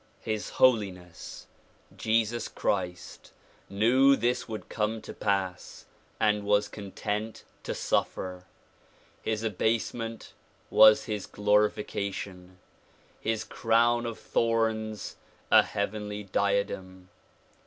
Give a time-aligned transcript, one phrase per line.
[0.23, 1.45] His Holiness
[1.95, 3.33] Jesus Christ
[3.69, 5.85] knew this would come to pass
[6.19, 8.45] and was content to suffer.
[9.21, 10.33] His abasement
[10.71, 12.57] was his glorification;
[13.19, 15.17] his crown of thorns
[15.51, 17.09] a heavenly diadem.